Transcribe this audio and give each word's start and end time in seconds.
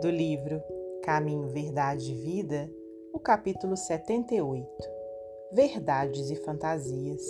do 0.00 0.10
livro 0.10 0.62
Caminho, 1.02 1.48
Verdade 1.48 2.12
e 2.12 2.14
Vida, 2.14 2.70
o 3.12 3.18
capítulo 3.18 3.76
78 3.76 4.68
Verdades 5.50 6.30
e 6.30 6.36
Fantasias. 6.36 7.24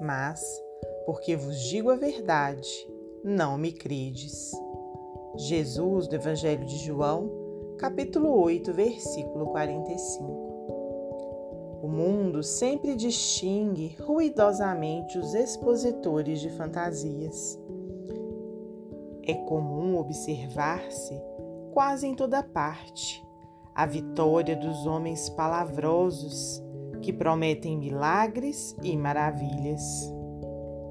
Mas, 0.00 0.42
porque 1.06 1.34
vos 1.34 1.58
digo 1.60 1.90
a 1.90 1.96
verdade, 1.96 2.68
não 3.24 3.56
me 3.56 3.72
credes. 3.72 4.52
Jesus, 5.36 6.08
do 6.08 6.16
Evangelho 6.16 6.66
de 6.66 6.76
João, 6.78 7.30
capítulo 7.78 8.38
8, 8.42 8.72
versículo 8.74 9.46
45. 9.46 10.48
O 11.80 11.88
mundo 11.88 12.42
sempre 12.42 12.94
distingue 12.94 13.96
ruidosamente 14.00 15.16
os 15.16 15.32
expositores 15.32 16.40
de 16.40 16.50
fantasias 16.50 17.58
é 19.28 19.34
comum 19.34 19.98
observar-se, 19.98 21.20
quase 21.72 22.06
em 22.06 22.14
toda 22.14 22.42
parte, 22.42 23.22
a 23.74 23.84
vitória 23.84 24.56
dos 24.56 24.86
homens 24.86 25.28
palavrosos 25.28 26.64
que 27.02 27.12
prometem 27.12 27.76
milagres 27.76 28.74
e 28.82 28.96
maravilhas. 28.96 29.82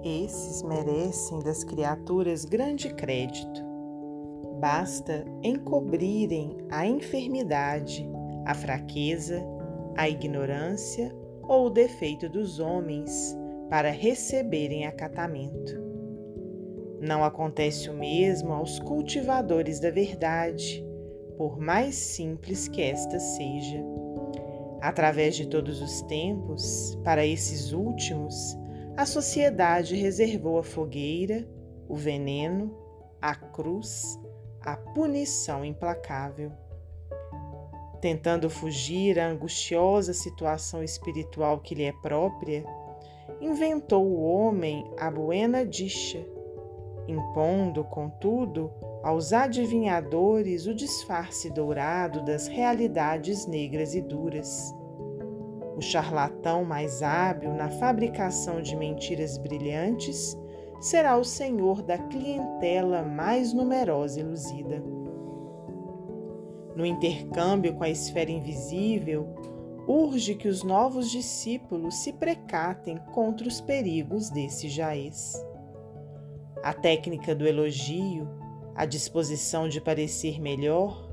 Esses 0.04 0.62
merecem 0.62 1.40
das 1.40 1.64
criaturas 1.64 2.46
grande 2.46 2.94
crédito. 2.94 3.66
Basta 4.60 5.26
encobrirem 5.44 6.58
a 6.70 6.86
enfermidade, 6.86 8.08
a 8.46 8.54
fraqueza, 8.54 9.44
a 9.98 10.08
ignorância 10.08 11.14
ou 11.42 11.66
o 11.66 11.70
defeito 11.72 12.30
dos 12.30 12.60
homens 12.60 13.36
para 13.68 13.90
receberem 13.90 14.86
acatamento. 14.86 15.87
Não 17.00 17.24
acontece 17.24 17.90
o 17.92 17.94
mesmo 17.94 18.52
aos 18.54 18.80
cultivadores 18.80 19.80
da 19.80 19.92
verdade, 19.92 20.84
por 21.38 21.60
mais 21.60 21.94
simples 21.96 22.68
que 22.68 22.82
esta 22.82 23.20
seja. 23.20 23.84
Através 24.82 25.36
de 25.36 25.48
todos 25.48 25.80
os 25.80 26.02
tempos, 26.04 26.98
para 27.04 27.24
esses 27.24 27.72
últimos, 27.72 28.58
a 28.96 29.06
sociedade 29.06 29.96
reservou 29.96 30.58
a 30.58 30.64
fogueira, 30.64 31.48
o 31.88 31.96
veneno, 31.96 32.76
a 33.22 33.36
cruz, 33.36 34.20
a 34.62 34.76
punição 34.76 35.64
implacável. 35.64 36.52
Tentando 38.02 38.50
fugir 38.50 39.20
à 39.20 39.28
angustiosa 39.28 40.14
situação 40.14 40.84
espiritual 40.84 41.60
que 41.60 41.76
lhe 41.76 41.84
é 41.84 41.92
própria, 41.92 42.66
inventou 43.40 44.04
o 44.04 44.20
homem 44.24 44.84
a 44.98 45.12
buena 45.12 45.64
dicha 45.64 46.37
impondo, 47.08 47.84
contudo, 47.84 48.72
aos 49.04 49.32
adivinhadores 49.32 50.68
o 50.68 50.74
disfarce 50.74 51.50
dourado 51.50 52.24
das 52.26 52.48
realidades 52.48 53.46
negras 53.48 53.96
e 53.96 54.02
duras. 54.02 54.74
O 55.76 55.82
charlatão 55.82 56.66
mais 56.66 57.02
hábil 57.02 57.54
na 57.54 57.70
fabricação 57.70 58.62
de 58.62 58.76
mentiras 58.76 59.38
brilhantes 59.38 60.38
será 60.82 61.18
o 61.18 61.24
senhor 61.24 61.82
da 61.82 61.98
clientela 61.98 63.04
mais 63.04 63.54
numerosa 63.54 64.20
e 64.20 64.24
luzida. 64.24 64.84
No 66.76 66.86
intercâmbio 66.86 67.74
com 67.76 67.84
a 67.84 67.90
esfera 67.90 68.30
invisível, 68.30 69.28
urge 69.88 70.36
que 70.36 70.48
os 70.48 70.64
novos 70.64 71.10
discípulos 71.10 71.96
se 71.96 72.14
precatem 72.14 72.98
contra 73.14 73.48
os 73.48 73.62
perigos 73.62 74.30
desse 74.30 74.68
jaez 74.68 75.47
a 76.64 76.74
técnica 76.74 77.34
do 77.34 77.48
elogio, 77.48 78.28
a 78.76 78.86
disposição 78.86 79.68
de 79.68 79.82
parecer 79.82 80.40
melhor, 80.40 81.10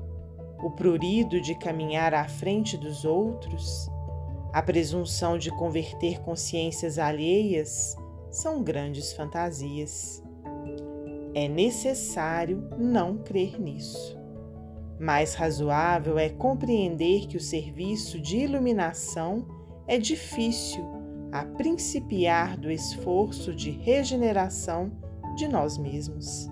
o 0.63 0.71
prurido 0.71 1.41
de 1.41 1.55
caminhar 1.55 2.13
à 2.13 2.27
frente 2.27 2.77
dos 2.77 3.05
outros, 3.05 3.89
a 4.53 4.61
presunção 4.61 5.37
de 5.37 5.49
converter 5.51 6.21
consciências 6.21 6.97
alheias 6.97 7.95
são 8.29 8.63
grandes 8.63 9.11
fantasias. 9.13 10.23
É 11.33 11.47
necessário 11.47 12.69
não 12.77 13.17
crer 13.17 13.59
nisso. 13.59 14.17
Mais 14.97 15.33
razoável 15.33 16.17
é 16.17 16.29
compreender 16.29 17.27
que 17.27 17.35
o 17.35 17.41
serviço 17.41 18.19
de 18.19 18.37
iluminação 18.37 19.45
é 19.85 19.97
difícil 19.97 20.85
a 21.31 21.43
principiar 21.43 22.55
do 22.55 22.71
esforço 22.71 23.53
de 23.53 23.71
regeneração 23.71 24.91
de 25.35 25.47
nós 25.47 25.77
mesmos. 25.77 26.47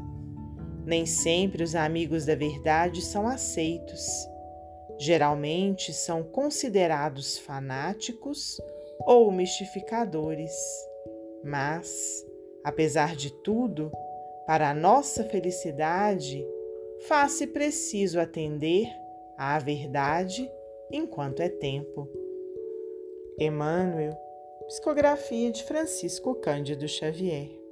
Nem 0.85 1.05
sempre 1.05 1.63
os 1.63 1.75
amigos 1.75 2.25
da 2.25 2.35
verdade 2.35 3.01
são 3.01 3.27
aceitos. 3.27 4.05
Geralmente 4.99 5.93
são 5.93 6.23
considerados 6.23 7.37
fanáticos 7.37 8.61
ou 9.05 9.31
mistificadores. 9.31 10.53
Mas, 11.43 12.25
apesar 12.63 13.15
de 13.15 13.31
tudo, 13.43 13.91
para 14.45 14.69
a 14.69 14.73
nossa 14.73 15.23
felicidade, 15.23 16.45
faz-se 17.07 17.47
preciso 17.47 18.19
atender 18.19 18.87
à 19.37 19.57
verdade 19.59 20.49
enquanto 20.91 21.41
é 21.41 21.49
tempo. 21.49 22.09
Emmanuel, 23.39 24.15
psicografia 24.67 25.51
de 25.51 25.63
Francisco 25.63 26.35
Cândido 26.35 26.87
Xavier. 26.87 27.62